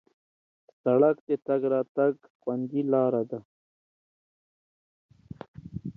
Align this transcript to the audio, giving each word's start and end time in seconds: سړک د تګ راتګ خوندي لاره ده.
سړک 0.81 1.17
د 1.27 1.29
تګ 1.45 1.61
راتګ 1.73 2.13
خوندي 2.39 2.81
لاره 2.93 3.23
ده. 3.29 3.39